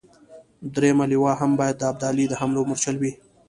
[0.75, 3.11] درېمه لواء هم باید د ابدالي د حملو مورچل وي.